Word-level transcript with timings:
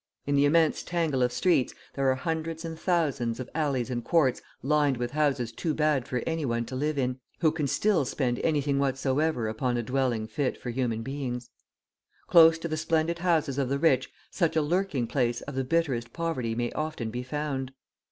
In 0.25 0.35
the 0.35 0.45
immense 0.45 0.81
tangle 0.81 1.21
of 1.21 1.31
streets, 1.31 1.75
there 1.93 2.09
are 2.09 2.15
hundreds 2.15 2.65
and 2.65 2.79
thousands 2.79 3.39
of 3.39 3.47
alleys 3.53 3.91
and 3.91 4.03
courts 4.03 4.41
lined 4.63 4.97
with 4.97 5.11
houses 5.11 5.51
too 5.51 5.75
bad 5.75 6.07
for 6.07 6.23
anyone 6.25 6.65
to 6.65 6.75
live 6.75 6.97
in, 6.97 7.19
who 7.41 7.51
can 7.51 7.67
still 7.67 8.03
spend 8.03 8.39
anything 8.39 8.79
whatsoever 8.79 9.47
upon 9.47 9.77
a 9.77 9.83
dwelling 9.83 10.25
fit 10.25 10.59
for 10.59 10.71
human 10.71 11.03
beings. 11.03 11.51
Close 12.25 12.57
to 12.57 12.67
the 12.67 12.77
splendid 12.77 13.19
houses 13.19 13.59
of 13.59 13.69
the 13.69 13.77
rich 13.77 14.09
such 14.31 14.55
a 14.55 14.61
lurking 14.63 15.05
place 15.05 15.41
of 15.41 15.53
the 15.53 15.63
bitterest 15.63 16.11
poverty 16.13 16.55
may 16.55 16.71
often 16.71 17.11
be 17.11 17.21
found. 17.21 17.71